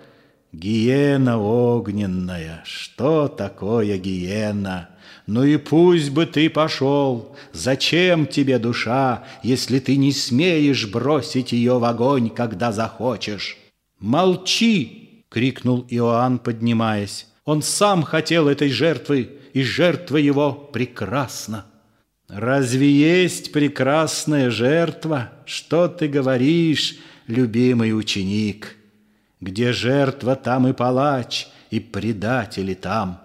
Гиена 0.52 1.38
огненная, 1.38 2.64
что 2.66 3.28
такое 3.28 4.00
гиена? 4.00 4.90
Ну 5.28 5.44
и 5.44 5.58
пусть 5.58 6.10
бы 6.10 6.26
ты 6.26 6.50
пошел, 6.50 7.36
зачем 7.54 8.26
тебе 8.26 8.58
душа, 8.58 9.26
если 9.44 9.78
ты 9.78 9.96
не 9.96 10.12
смеешь 10.12 10.88
бросить 10.88 11.52
ее 11.52 11.78
в 11.78 11.84
огонь, 11.84 12.32
когда 12.32 12.72
захочешь? 12.72 13.58
Молчи!— 14.00 15.24
крикнул 15.30 15.86
Иоанн, 15.88 16.40
поднимаясь. 16.40 17.28
Он 17.46 17.62
сам 17.62 18.04
хотел 18.04 18.48
этой 18.48 18.70
жертвы, 18.70 19.40
и 19.54 19.64
жертва 19.64 20.18
его 20.18 20.54
прекрасна. 20.54 21.66
Разве 22.28 22.90
есть 22.90 23.52
прекрасная 23.52 24.50
жертва? 24.50 25.32
Что 25.46 25.88
ты 25.88 26.08
говоришь, 26.08 26.98
любимый 27.28 27.98
ученик? 27.98 28.76
Где 29.40 29.74
жертва, 29.74 30.36
там 30.36 30.68
и 30.68 30.74
палач, 30.74 31.48
и 31.70 31.80
предатели 31.80 32.74
там. 32.74 33.22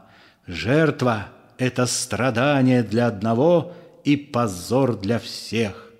Жертва— 0.46 1.28
это 1.58 1.86
страдание 1.86 2.82
для 2.82 3.06
одного 3.06 3.72
и 4.04 4.16
позор 4.16 4.98
для 4.98 5.18
всех. 5.18 5.90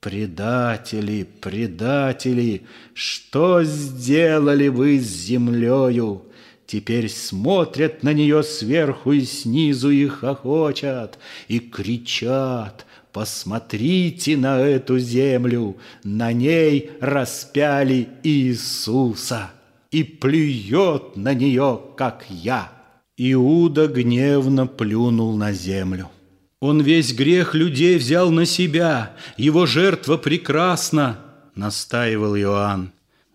Предатели, 0.00 1.22
предатели, 1.22 2.66
что 2.92 3.62
сделали 3.62 4.68
вы 4.68 4.98
с 4.98 5.06
землею? 5.06 6.24
Теперь 6.72 7.10
смотрят 7.10 8.02
на 8.02 8.14
нее 8.14 8.42
сверху 8.42 9.12
и 9.12 9.26
снизу 9.26 9.90
и 9.90 10.06
хохочат, 10.06 11.18
и 11.46 11.58
кричат 11.58 12.86
«Посмотрите 13.12 14.38
на 14.38 14.58
эту 14.58 14.98
землю! 14.98 15.76
На 16.02 16.32
ней 16.32 16.92
распяли 16.98 18.08
Иисуса!» 18.22 19.50
И 19.90 20.02
плюет 20.02 21.14
на 21.14 21.34
нее, 21.34 21.78
как 21.94 22.24
я. 22.30 22.72
Иуда 23.18 23.86
гневно 23.86 24.66
плюнул 24.66 25.36
на 25.36 25.52
землю. 25.52 26.10
Он 26.58 26.80
весь 26.80 27.12
грех 27.12 27.54
людей 27.54 27.98
взял 27.98 28.30
на 28.30 28.46
себя, 28.46 29.14
его 29.36 29.66
жертва 29.66 30.16
прекрасна, 30.16 31.18
настаивал 31.54 32.34
Иоанн. 32.34 32.92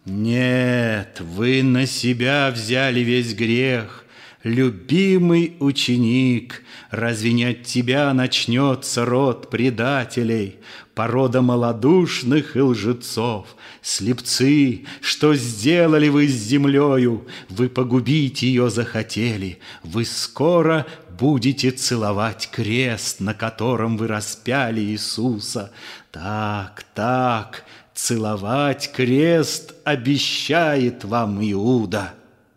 Нет, 0.09 1.19
вы 1.19 1.63
на 1.63 1.85
себя 1.85 2.49
взяли 2.49 3.01
весь 3.01 3.33
грех, 3.35 4.05
Любимый 4.41 5.57
ученик, 5.59 6.63
Разве 6.91 7.33
не 7.33 7.43
от 7.43 7.63
тебя 7.63 8.13
начнется 8.13 9.03
род 9.03 9.49
предателей, 9.49 10.59
Порода 10.95 11.41
малодушных 11.41 12.55
и 12.55 12.61
лжецов? 12.61 13.57
Слепцы, 13.81 14.85
что 15.01 15.35
сделали 15.35 16.07
вы 16.07 16.29
с 16.29 16.31
землею? 16.31 17.27
Вы 17.49 17.67
погубить 17.67 18.43
ее 18.43 18.69
захотели, 18.69 19.59
Вы 19.83 20.05
скоро 20.05 20.85
будете 21.19 21.71
целовать 21.71 22.49
крест, 22.49 23.19
На 23.19 23.33
котором 23.33 23.97
вы 23.97 24.07
распяли 24.07 24.79
Иисуса. 24.79 25.73
Так, 26.11 26.85
так, 26.95 27.65
Целовать 27.97 28.91
крест 28.93 29.73
обещает 29.83 31.03
вам 31.03 31.41
Иуда. 31.51 32.13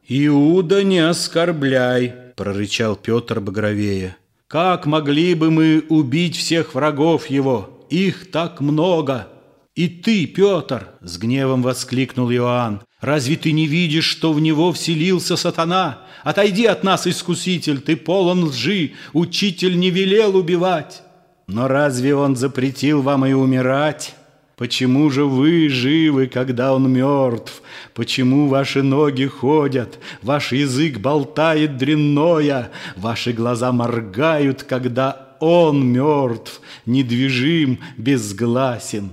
Иуда 0.06 0.84
не 0.84 0.98
оскорбляй, 0.98 2.12
прорычал 2.36 2.94
Петр 2.94 3.40
багровее. 3.40 4.18
Как 4.48 4.84
могли 4.84 5.34
бы 5.34 5.50
мы 5.50 5.82
убить 5.88 6.36
всех 6.36 6.74
врагов 6.74 7.30
его? 7.30 7.86
Их 7.88 8.30
так 8.30 8.60
много. 8.60 9.28
И 9.74 9.88
ты, 9.88 10.26
Петр, 10.26 10.88
с 11.00 11.16
гневом 11.16 11.62
воскликнул 11.62 12.30
Иоанн, 12.30 12.82
разве 13.00 13.36
ты 13.36 13.52
не 13.52 13.66
видишь, 13.66 14.04
что 14.04 14.34
в 14.34 14.40
него 14.42 14.72
вселился 14.72 15.36
сатана? 15.36 16.00
Отойди 16.22 16.66
от 16.66 16.84
нас, 16.84 17.06
искуситель, 17.06 17.80
ты 17.80 17.96
полон 17.96 18.44
лжи, 18.44 18.92
учитель 19.14 19.78
не 19.78 19.88
велел 19.88 20.36
убивать. 20.36 21.02
Но 21.46 21.66
разве 21.66 22.14
он 22.14 22.36
запретил 22.36 23.00
вам 23.00 23.24
и 23.24 23.32
умирать? 23.32 24.14
Почему 24.60 25.08
же 25.08 25.24
вы 25.24 25.70
живы, 25.70 26.26
когда 26.26 26.74
он 26.74 26.92
мертв? 26.92 27.62
Почему 27.94 28.46
ваши 28.46 28.82
ноги 28.82 29.24
ходят, 29.24 29.98
ваш 30.20 30.52
язык 30.52 30.98
болтает 30.98 31.78
дрянное, 31.78 32.70
ваши 32.94 33.32
глаза 33.32 33.72
моргают, 33.72 34.64
когда 34.64 35.34
он 35.40 35.86
мертв, 35.86 36.60
недвижим, 36.84 37.78
безгласен? 37.96 39.12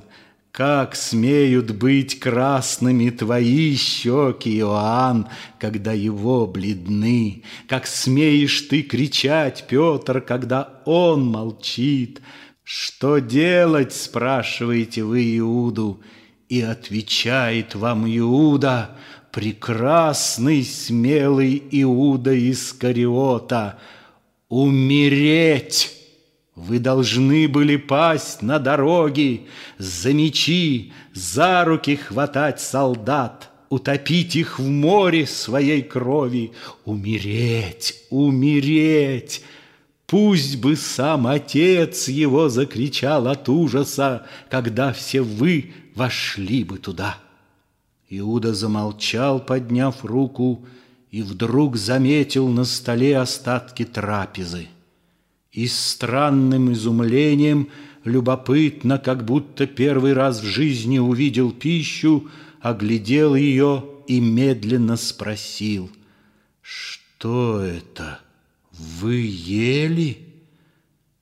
Как 0.52 0.98
смеют 0.98 1.72
быть 1.72 2.20
красными 2.20 3.10
твои 3.10 3.74
щеки, 3.78 4.58
Иоанн, 4.58 5.30
когда 5.60 5.94
его 5.94 6.46
бледны? 6.46 7.44
Как 7.70 7.88
смеешь 7.88 8.64
ты 8.64 8.82
кричать, 8.82 9.64
Петр, 9.70 10.20
когда 10.20 10.82
он 10.84 11.26
молчит? 11.26 12.20
«Что 12.70 13.20
делать?»– 13.20 13.94
спрашиваете 13.96 15.02
вы 15.02 15.38
Иуду, 15.38 16.02
и 16.50 16.60
отвечает 16.60 17.76
вам 17.76 18.06
Иуда, 18.06 18.90
прекрасный, 19.32 20.66
смелый 20.66 21.64
Иуда 21.72 22.34
из 22.34 22.74
Кариота, 22.74 23.80
«Умереть!» 24.50 25.94
Вы 26.56 26.80
должны 26.80 27.48
были 27.48 27.78
пасть 27.78 28.42
на 28.42 28.60
дороге, 28.60 29.44
за 29.78 30.12
мечи, 30.12 30.92
за 31.14 31.64
руки 31.64 31.96
хватать 31.96 32.60
солдат, 32.60 33.50
утопить 33.70 34.36
их 34.36 34.60
в 34.60 34.68
море 34.68 35.26
своей 35.26 35.84
крови, 35.84 36.52
умереть, 36.84 37.96
умереть. 38.10 39.42
Пусть 40.08 40.56
бы 40.62 40.78
сам 40.78 41.28
отец 41.28 42.08
его 42.08 42.48
закричал 42.48 43.28
от 43.28 43.50
ужаса, 43.50 44.26
Когда 44.50 44.94
все 44.94 45.22
вы 45.22 45.74
вошли 45.96 46.64
бы 46.64 46.78
туда. 46.78 47.18
Иуда 48.10 48.54
замолчал, 48.54 49.42
подняв 49.42 50.06
руку, 50.06 50.66
И 51.12 51.22
вдруг 51.22 51.76
заметил 51.76 52.48
на 52.48 52.64
столе 52.64 53.18
остатки 53.18 53.84
трапезы. 53.84 54.68
и 55.52 55.68
странным 55.68 56.72
изумлением, 56.72 57.70
любопытно, 58.04 59.00
как 59.00 59.26
будто 59.26 59.66
первый 59.66 60.14
раз 60.14 60.42
в 60.42 60.46
жизни 60.46 61.00
увидел 61.00 61.52
пищу, 61.52 62.30
оглядел 62.62 63.36
ее 63.36 63.84
и 64.08 64.20
медленно 64.20 64.98
спросил, 64.98 65.90
«Что 66.62 67.62
это? 67.62 68.20
Вы 68.78 69.26
ели? 69.28 70.28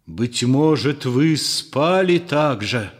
Быть 0.05 0.43
может, 0.43 1.05
вы 1.05 1.37
спали 1.37 2.17
так 2.17 2.63
же?» 2.63 2.91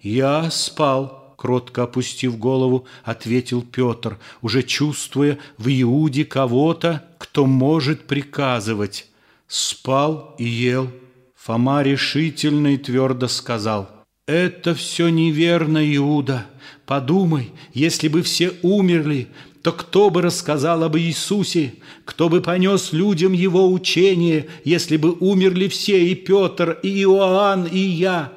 «Я 0.00 0.50
спал»,— 0.50 1.34
кротко 1.36 1.84
опустив 1.84 2.38
голову, 2.38 2.86
ответил 3.04 3.62
Петр, 3.62 4.18
уже 4.40 4.62
чувствуя 4.62 5.38
в 5.58 5.68
Иуде 5.68 6.24
кого-то, 6.24 7.04
кто 7.18 7.46
может 7.46 8.06
приказывать. 8.06 9.06
Спал 9.46 10.34
и 10.38 10.44
ел. 10.44 10.90
Фома 11.36 11.82
решительно 11.82 12.74
и 12.74 12.76
твердо 12.78 13.28
сказал, 13.28 13.90
«Это 14.26 14.74
все 14.74 15.08
неверно, 15.08 15.78
Иуда. 15.96 16.46
Подумай, 16.86 17.52
если 17.72 18.08
бы 18.08 18.22
все 18.22 18.52
умерли, 18.62 19.28
то 19.62 19.72
кто 19.72 20.10
бы 20.10 20.22
рассказал 20.22 20.82
об 20.84 20.96
Иисусе, 20.96 21.74
кто 22.04 22.28
бы 22.28 22.40
понес 22.40 22.92
людям 22.92 23.32
его 23.32 23.70
учение, 23.70 24.48
если 24.64 24.96
бы 24.96 25.12
умерли 25.12 25.68
все, 25.68 26.06
и 26.06 26.14
Петр, 26.14 26.78
и 26.82 27.02
Иоанн, 27.02 27.66
и 27.66 27.78
я?» 27.78 28.32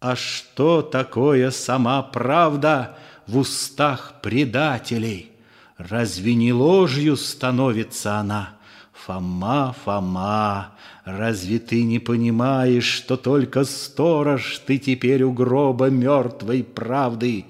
А 0.00 0.14
что 0.14 0.82
такое 0.82 1.50
сама 1.50 2.02
правда 2.02 2.96
в 3.26 3.38
устах 3.38 4.20
предателей? 4.22 5.32
Разве 5.78 6.34
не 6.34 6.52
ложью 6.52 7.16
становится 7.16 8.16
она? 8.16 8.56
Фома, 8.92 9.74
Фома, 9.84 10.74
разве 11.04 11.58
ты 11.58 11.82
не 11.82 11.98
понимаешь, 11.98 12.84
что 12.84 13.16
только 13.16 13.64
сторож 13.64 14.60
ты 14.66 14.78
теперь 14.78 15.22
у 15.22 15.32
гроба 15.32 15.86
мертвой 15.86 16.62
правды? 16.62 17.46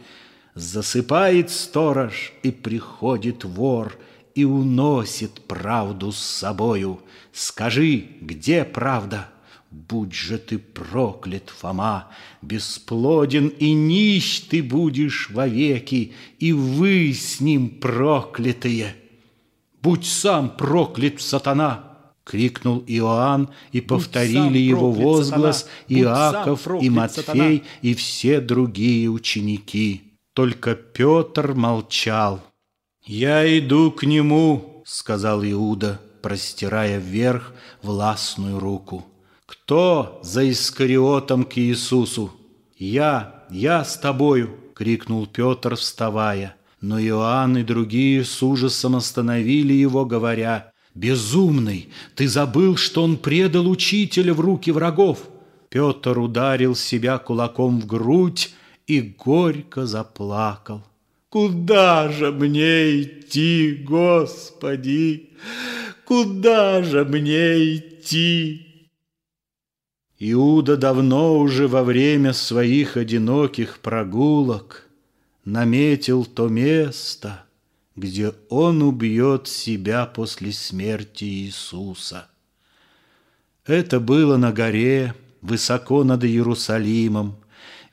Засыпает 0.57 1.51
сторож, 1.51 2.33
и 2.43 2.51
приходит 2.51 3.45
вор, 3.45 3.95
и 4.35 4.45
уносит 4.45 5.43
правду 5.43 6.13
с 6.13 6.19
собою. 6.19 7.03
Скажи, 7.31 8.07
где 8.23 8.65
правда? 8.65 9.29
Будь 9.71 10.15
же 10.15 10.39
ты 10.39 10.59
проклят, 10.59 11.51
Фома, 11.51 12.09
Бесплоден 12.41 13.49
и 13.49 13.75
нищ 13.75 14.41
ты 14.49 14.63
будешь 14.63 15.29
вовеки, 15.29 16.15
И 16.39 16.55
вы 16.55 17.13
с 17.13 17.39
ним 17.41 17.69
проклятые. 17.69 18.97
Будь 19.83 20.07
сам 20.07 20.49
проклят, 20.49 21.21
сатана! 21.21 21.99
Крикнул 22.25 22.83
Иоанн, 22.87 23.51
и 23.73 23.83
повторили 23.83 24.59
его 24.59 24.91
проклят, 24.91 25.05
возглас 25.05 25.59
сатана. 25.59 26.01
Иаков 26.01 26.67
и 26.83 26.89
Матфей, 26.89 27.23
сатана. 27.23 27.61
и 27.83 27.95
все 27.95 28.41
другие 28.41 29.11
ученики. 29.11 30.06
Только 30.37 30.75
Петр 30.75 31.55
молчал. 31.55 32.43
«Я 33.03 33.59
иду 33.59 33.91
к 33.91 34.03
нему»,— 34.03 34.83
сказал 34.87 35.43
Иуда, 35.43 35.99
простирая 36.21 36.99
вверх 36.99 37.55
властную 37.81 38.59
руку. 38.59 39.07
Кто 39.47 40.21
за 40.23 40.51
Искариотом 40.51 41.45
к 41.45 41.57
Иисусу? 41.57 42.33
Я, 42.77 43.47
я 43.49 43.83
с 43.83 43.97
тобою, 43.97 44.51
крикнул 44.75 45.27
Петр, 45.27 45.75
вставая. 45.75 46.57
Но 46.83 47.01
Иоанн 47.01 47.57
и 47.57 47.63
другие 47.63 48.23
с 48.23 48.43
ужасом 48.43 48.95
остановили 48.95 49.73
его, 49.73 50.05
говоря, 50.05 50.71
«Безумный, 50.95 51.89
ты 52.15 52.29
забыл, 52.29 52.77
что 52.77 53.05
он 53.05 53.17
предал 53.17 53.71
учителя 53.71 54.35
в 54.35 54.41
руки 54.41 54.71
врагов!» 54.71 55.31
Петр 55.71 56.19
ударил 56.19 56.77
себя 56.77 57.17
кулаком 57.17 57.81
в 57.81 57.87
грудь 57.87 58.51
и 58.87 59.01
горько 59.01 59.87
заплакал. 59.87 60.83
«Куда 61.29 62.11
же 62.11 62.33
мне 62.33 63.03
идти, 63.03 63.85
Господи? 63.85 65.31
Куда 66.05 66.83
же 66.83 67.05
мне 67.05 67.77
идти?» 67.77 68.67
Иуда 70.19 70.77
давно 70.77 71.39
уже 71.39 71.69
во 71.69 71.83
время 71.83 72.33
своих 72.33 72.97
одиноких 72.97 73.81
прогулок 73.81 74.87
наметил 75.45 76.25
то 76.25 76.49
место, 76.49 77.45
где 77.97 78.33
он 78.49 78.83
убьет 78.83 79.47
себя 79.47 80.07
после 80.07 80.53
смерти 80.53 81.25
Иисуса. 81.25 82.29
Это 83.67 84.01
было 84.01 84.39
на 84.39 84.53
горе, 84.53 85.15
высоко 85.43 86.03
над 86.03 86.25
Иерусалимом, 86.25 87.37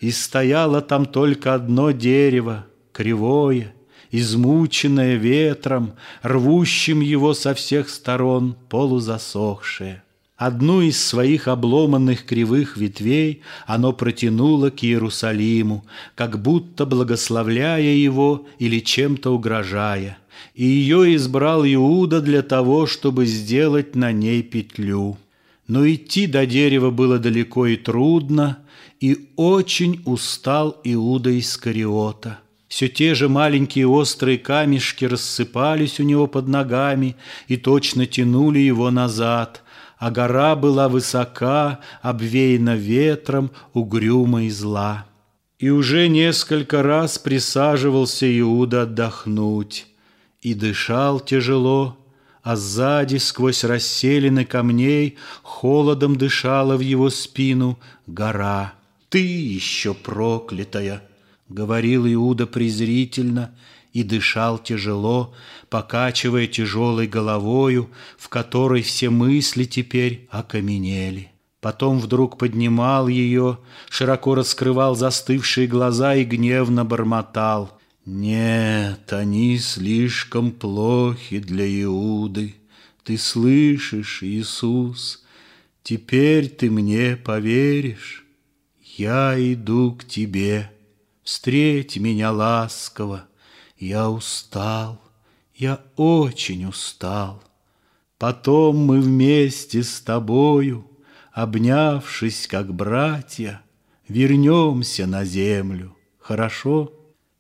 и 0.04 0.12
стояло 0.12 0.82
там 0.82 1.06
только 1.06 1.54
одно 1.54 1.92
дерево, 1.92 2.66
кривое, 2.92 3.74
измученное 4.12 5.16
ветром, 5.16 5.94
рвущим 6.22 7.00
его 7.00 7.34
со 7.34 7.54
всех 7.54 7.88
сторон, 7.88 8.58
полузасохшее. 8.68 10.04
Одну 10.36 10.82
из 10.82 11.02
своих 11.02 11.48
обломанных 11.48 12.26
кривых 12.26 12.76
ветвей 12.76 13.44
оно 13.66 13.94
протянуло 13.94 14.72
к 14.72 14.84
Иерусалиму, 14.84 15.86
как 16.16 16.42
будто 16.42 16.86
благословляя 16.86 17.82
его 17.82 18.46
или 18.60 18.82
чем-то 18.82 19.34
угрожая. 19.34 20.18
И 20.54 20.66
ее 20.66 21.16
избрал 21.16 21.66
Иуда 21.66 22.20
для 22.20 22.42
того, 22.42 22.88
чтобы 22.88 23.26
сделать 23.26 23.96
на 23.96 24.12
ней 24.12 24.44
петлю. 24.44 25.18
Но 25.70 25.88
идти 25.90 26.28
до 26.28 26.46
дерева 26.46 26.92
было 26.92 27.20
далеко 27.20 27.68
и 27.68 27.78
трудно, 27.78 28.58
и 29.04 29.34
очень 29.36 30.02
устал 30.06 30.80
Иуда 30.86 31.32
из 31.32 31.58
Кариота. 31.58 32.40
Все 32.70 32.88
те 32.88 33.16
же 33.16 33.28
маленькие 33.28 33.86
острые 33.86 34.38
камешки 34.38 35.04
рассыпались 35.04 36.00
у 36.00 36.04
него 36.04 36.26
под 36.28 36.48
ногами 36.48 37.18
и 37.50 37.58
точно 37.58 38.06
тянули 38.06 38.60
его 38.60 38.92
назад, 38.92 39.62
а 39.98 40.10
гора 40.10 40.56
была 40.56 40.88
высока, 40.88 41.82
обвеяна 42.02 42.78
ветром, 42.78 43.52
угрюма 43.74 44.46
и 44.46 44.50
зла. 44.50 45.06
И 45.60 45.70
уже 45.70 46.08
несколько 46.08 46.82
раз 46.82 47.20
присаживался 47.20 48.26
Иуда 48.40 48.84
отдохнуть, 48.84 49.88
и 50.42 50.54
дышал 50.54 51.20
тяжело, 51.20 51.98
а 52.42 52.56
сзади, 52.56 53.18
сквозь 53.18 53.66
расселены 53.66 54.46
камней, 54.46 55.18
холодом 55.42 56.16
дышала 56.16 56.78
в 56.78 56.80
его 56.80 57.10
спину 57.10 57.78
гора. 58.08 58.76
«Ты 59.14 59.20
еще 59.20 59.94
проклятая!»— 59.94 61.04
говорил 61.48 62.12
Иуда 62.12 62.48
презрительно— 62.48 63.54
и 63.94 64.02
дышал 64.04 64.58
тяжело, 64.58 65.34
покачивая 65.70 66.48
тяжелой 66.48 67.06
головою, 67.08 67.92
в 68.18 68.28
которой 68.28 68.82
все 68.82 69.12
мысли 69.12 69.66
теперь 69.66 70.28
окаменели. 70.32 71.32
Потом 71.62 72.00
вдруг 72.00 72.40
поднимал 72.40 73.08
ее, 73.08 73.60
широко 73.88 74.34
раскрывал 74.34 74.96
застывшие 74.96 75.68
глаза 75.68 76.16
и 76.16 76.26
гневно 76.26 76.84
бормотал. 76.84 77.80
«Нет, 78.06 79.14
они 79.14 79.60
слишком 79.60 80.52
плохи 80.52 81.38
для 81.38 81.66
Иуды. 81.84 82.56
Ты 83.04 83.18
слышишь, 83.18 84.24
Иисус, 84.24 85.24
теперь 85.84 86.50
ты 86.50 86.72
мне 86.72 87.16
поверишь. 87.16 88.23
Я 88.96 89.34
иду 89.40 89.94
к 89.94 90.06
тебе, 90.06 90.70
встреть 91.24 91.98
меня 91.98 92.32
ласково, 92.32 93.26
я 93.76 94.08
устал, 94.08 95.02
я 95.56 95.82
очень 95.96 96.66
устал. 96.68 97.44
Потом 98.20 98.78
мы 98.78 99.02
вместе 99.02 99.84
с 99.84 100.00
тобою, 100.00 100.88
Обнявшись, 101.32 102.46
как 102.46 102.72
братья, 102.72 103.64
Вернемся 104.08 105.08
на 105.08 105.26
землю, 105.26 105.98
хорошо? 106.20 106.94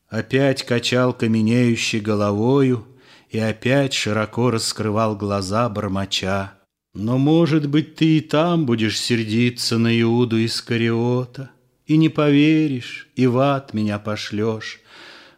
Опять 0.09 0.63
качал 0.63 1.13
каменеющей 1.13 1.99
головою 1.99 2.87
И 3.29 3.37
опять 3.37 3.93
широко 3.93 4.49
раскрывал 4.49 5.15
глаза 5.15 5.69
бормоча. 5.69 6.55
Но, 6.93 7.17
может 7.17 7.67
быть, 7.67 7.95
ты 7.95 8.17
и 8.17 8.21
там 8.21 8.65
будешь 8.65 8.99
сердиться 8.99 9.77
на 9.79 9.99
Иуду 10.01 10.43
Искариота, 10.43 11.49
И 11.87 11.97
не 11.97 12.09
поверишь, 12.09 13.07
и 13.15 13.25
в 13.27 13.39
ад 13.39 13.73
меня 13.73 13.99
пошлешь, 13.99 14.79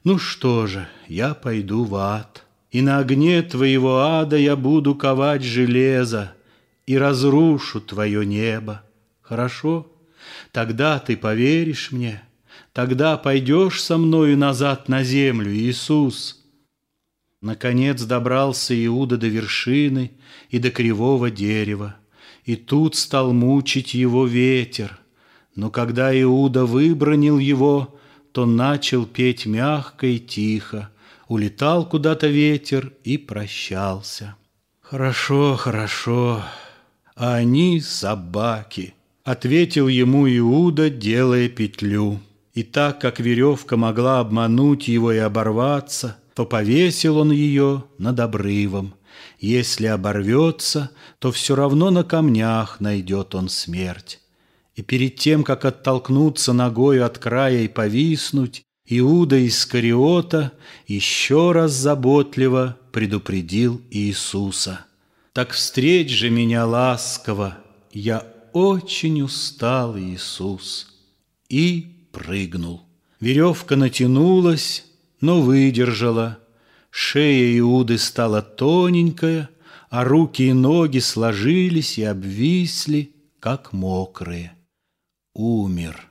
ну 0.03 0.19
что 0.19 0.67
же, 0.67 0.87
я 1.07 1.33
пойду 1.33 1.85
в 1.85 1.95
ад, 1.95 2.43
И 2.71 2.81
на 2.81 2.99
огне 2.99 3.41
твоего 3.41 3.99
ада 3.99 4.37
я 4.37 4.55
буду 4.55 4.95
ковать 4.95 5.43
железо 5.43 6.33
И 6.85 6.97
разрушу 6.97 7.79
твое 7.79 8.25
небо. 8.25 8.83
Хорошо? 9.21 9.91
Тогда 10.51 10.99
ты 10.99 11.15
поверишь 11.15 11.91
мне, 11.91 12.21
Тогда 12.73 13.15
пойдешь 13.15 13.81
со 13.81 13.97
мною 13.97 14.37
назад 14.37 14.89
на 14.89 15.03
землю, 15.03 15.51
Иисус. 15.55 16.44
Наконец 17.45 18.01
добрался 18.01 18.73
Иуда 18.87 19.17
до 19.17 19.27
вершины 19.27 20.13
и 20.49 20.57
до 20.57 20.71
кривого 20.71 21.29
дерева, 21.29 21.95
И 22.43 22.55
тут 22.55 22.95
стал 22.95 23.33
мучить 23.33 23.93
его 23.93 24.25
ветер. 24.25 24.97
Но 25.55 25.69
когда 25.69 26.09
Иуда 26.23 26.65
выбронил 26.65 27.37
его, 27.37 27.99
то 28.31 28.47
начал 28.47 29.05
петь 29.05 29.45
мягко 29.45 30.07
и 30.07 30.17
тихо. 30.17 30.89
Улетал 31.27 31.87
куда-то 31.87 32.25
ветер 32.25 32.93
и 33.03 33.19
прощался. 33.19 34.35
Хорошо, 34.81 35.55
хорошо, 35.55 36.43
а 37.15 37.35
они 37.35 37.79
собаки, 37.79 38.95
ответил 39.23 39.87
ему 39.87 40.27
Иуда, 40.27 40.89
делая 40.89 41.47
петлю. 41.49 42.19
И 42.55 42.63
так 42.63 42.99
как 42.99 43.19
веревка 43.19 43.77
могла 43.77 44.19
обмануть 44.19 44.87
его 44.87 45.11
и 45.11 45.17
оборваться, 45.17 46.17
то 46.35 46.45
повесил 46.45 47.17
он 47.17 47.31
ее 47.31 47.85
над 47.97 48.19
обрывом. 48.19 48.93
Если 49.39 49.87
оборвется, 49.87 50.91
то 51.19 51.31
все 51.31 51.55
равно 51.55 51.89
на 51.91 52.03
камнях 52.03 52.81
найдет 52.81 53.33
он 53.33 53.47
смерть. 53.47 54.19
И 54.75 54.81
перед 54.81 55.15
тем, 55.15 55.45
как 55.45 55.63
оттолкнуться 55.63 56.51
ногою 56.51 57.05
от 57.05 57.17
края 57.17 57.61
и 57.61 57.69
повиснуть, 57.69 58.63
Иуда 58.87 59.47
Искариота 59.47 60.51
еще 60.85 61.53
раз 61.53 61.71
заботливо 61.71 62.77
предупредил 62.91 63.81
Иисуса. 63.89 64.85
«Так 65.31 65.53
встреть 65.53 66.09
же 66.09 66.29
меня 66.29 66.65
ласково, 66.65 67.57
я 67.91 68.27
очень 68.51 69.21
устал, 69.21 69.97
Иисус!» 69.97 70.87
И 71.47 72.07
прыгнул. 72.11 72.83
Веревка 73.21 73.75
натянулась, 73.75 74.85
но 75.25 75.41
выдержала. 75.41 76.37
Шея 76.91 77.59
Иуды 77.59 77.97
стала 77.97 78.41
тоненькая, 78.41 79.49
а 79.89 80.03
руки 80.03 80.43
и 80.43 80.53
ноги 80.53 80.99
сложились 80.99 81.97
и 81.97 82.03
обвисли, 82.03 83.13
как 83.39 83.73
мокрые. 83.73 84.53
Умер. 85.33 86.09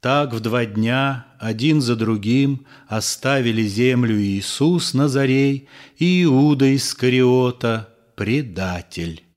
Так 0.00 0.32
в 0.32 0.40
два 0.40 0.66
дня 0.66 1.26
один 1.38 1.80
за 1.80 1.96
другим 1.96 2.66
оставили 2.88 3.62
землю 3.62 4.20
Иисус 4.20 4.94
Назарей 4.94 5.68
и 5.96 6.24
Иуда 6.24 6.74
Искариота, 6.74 7.88
предатель. 8.16 9.27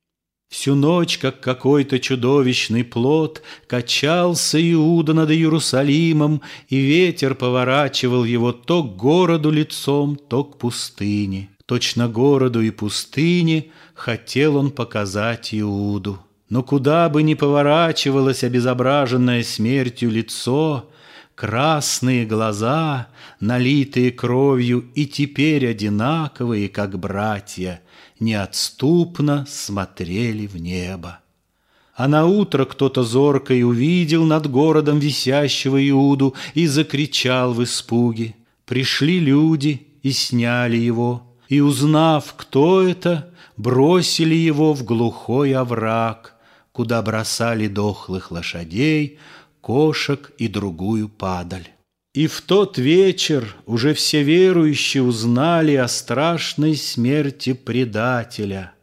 Всю 0.51 0.75
ночь, 0.75 1.17
как 1.17 1.39
какой-то 1.39 1.97
чудовищный 1.97 2.83
плод, 2.83 3.41
Качался 3.67 4.59
Иуда 4.73 5.13
над 5.13 5.31
Иерусалимом, 5.31 6.41
И 6.67 6.75
ветер 6.75 7.35
поворачивал 7.35 8.25
его 8.25 8.51
То 8.51 8.83
к 8.83 8.97
городу 8.97 9.49
лицом, 9.49 10.17
то 10.17 10.43
к 10.43 10.57
пустыне. 10.57 11.49
Точно 11.65 12.09
городу 12.09 12.61
и 12.61 12.69
пустыне 12.69 13.67
Хотел 13.93 14.57
он 14.57 14.71
показать 14.71 15.53
Иуду. 15.53 16.19
Но 16.49 16.63
куда 16.63 17.07
бы 17.07 17.23
ни 17.23 17.33
поворачивалось 17.33 18.43
обезображенное 18.43 19.43
смертью 19.43 20.11
лицо, 20.11 20.89
Красные 21.35 22.25
глаза, 22.25 23.07
налитые 23.39 24.11
кровью 24.11 24.85
и 24.93 25.05
теперь 25.05 25.67
одинаковые, 25.67 26.69
как 26.69 26.99
братья, 26.99 27.81
Неотступно 28.21 29.47
смотрели 29.49 30.45
в 30.45 30.55
небо. 30.55 31.21
А 31.95 32.07
на 32.07 32.27
утро 32.27 32.65
кто-то 32.65 33.03
зорко 33.03 33.55
и 33.55 33.63
увидел 33.63 34.25
над 34.25 34.45
городом 34.47 34.99
висящего 34.99 35.89
Иуду 35.89 36.35
и 36.53 36.67
закричал 36.67 37.53
в 37.53 37.63
испуге. 37.63 38.35
Пришли 38.65 39.19
люди 39.19 39.87
и 40.03 40.11
сняли 40.11 40.77
его, 40.77 41.23
и, 41.49 41.61
узнав, 41.61 42.35
кто 42.37 42.83
это, 42.83 43.33
бросили 43.57 44.35
его 44.35 44.73
в 44.73 44.83
глухой 44.83 45.53
овраг, 45.53 46.35
куда 46.71 47.01
бросали 47.01 47.67
дохлых 47.67 48.29
лошадей, 48.29 49.17
кошек 49.61 50.31
и 50.37 50.47
другую 50.47 51.07
падаль. 51.07 51.69
И 52.13 52.27
в 52.27 52.41
тот 52.41 52.77
вечер 52.77 53.55
уже 53.65 53.93
все 53.93 54.21
верующие 54.23 55.01
узнали 55.01 55.75
о 55.75 55.87
страшной 55.87 56.75
смерти 56.75 57.53
предателя, 57.53 58.73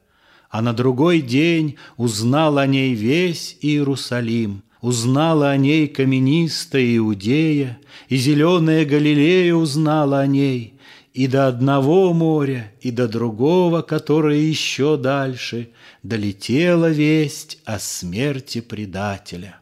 а 0.48 0.62
на 0.62 0.72
другой 0.72 1.20
день 1.20 1.76
узнал 1.98 2.56
о 2.56 2.66
ней 2.66 2.94
весь 2.94 3.58
Иерусалим, 3.60 4.62
узнала 4.80 5.50
о 5.50 5.56
ней 5.58 5.88
каменистая 5.88 6.96
Иудея, 6.96 7.78
и 8.08 8.16
зеленая 8.16 8.86
Галилея 8.86 9.54
узнала 9.54 10.20
о 10.20 10.26
ней, 10.26 10.80
и 11.12 11.26
до 11.26 11.48
одного 11.48 12.14
моря, 12.14 12.72
и 12.80 12.90
до 12.90 13.08
другого, 13.08 13.82
которое 13.82 14.40
еще 14.40 14.96
дальше, 14.96 15.68
долетела 16.02 16.88
весть 16.90 17.58
о 17.66 17.78
смерти 17.78 18.62
предателя. 18.62 19.60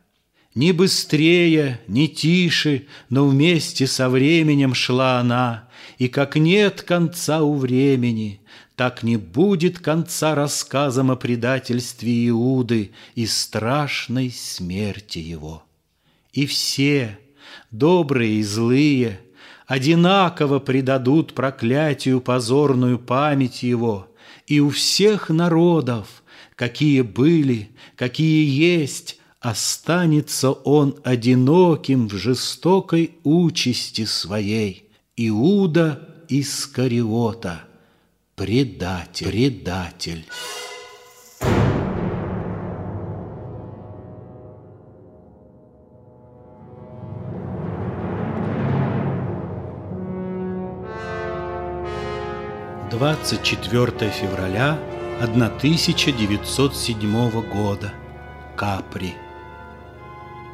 Ни 0.56 0.72
быстрее, 0.72 1.82
ни 1.86 2.06
тише, 2.06 2.86
но 3.10 3.28
вместе 3.28 3.86
со 3.86 4.08
временем 4.08 4.72
шла 4.72 5.20
она, 5.20 5.68
и 5.98 6.08
как 6.08 6.36
нет 6.36 6.80
конца 6.80 7.42
у 7.42 7.56
времени, 7.56 8.40
так 8.74 9.02
не 9.02 9.18
будет 9.18 9.78
конца 9.78 10.34
рассказам 10.34 11.10
о 11.10 11.16
предательстве 11.16 12.30
Иуды 12.30 12.92
и 13.14 13.26
страшной 13.26 14.30
смерти 14.30 15.18
его. 15.18 15.62
И 16.32 16.46
все, 16.46 17.18
добрые 17.70 18.36
и 18.36 18.42
злые, 18.42 19.20
одинаково 19.66 20.58
предадут 20.58 21.34
проклятию 21.34 22.22
позорную 22.22 22.98
память 22.98 23.62
его, 23.62 24.08
и 24.46 24.60
у 24.60 24.70
всех 24.70 25.28
народов, 25.28 26.22
какие 26.54 27.02
были, 27.02 27.68
какие 27.94 28.48
есть, 28.48 29.20
Останется 29.46 30.50
он 30.50 30.98
одиноким 31.04 32.08
в 32.08 32.16
жестокой 32.16 33.12
участи 33.22 34.04
своей. 34.04 34.90
Иуда 35.16 36.00
Искариота, 36.28 37.60
предатель, 38.34 39.28
предатель. 39.28 40.26
Двадцать 52.90 53.44
четвертое 53.44 54.10
февраля 54.10 54.76
1907 55.20 57.30
года. 57.52 57.92
Капри. 58.56 59.14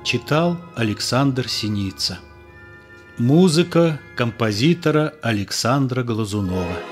Читал 0.04 0.56
Александр 0.74 1.48
Синица. 1.48 2.18
Музыка 3.18 4.00
композитора 4.16 5.14
Александра 5.22 6.02
Глазунова. 6.02 6.91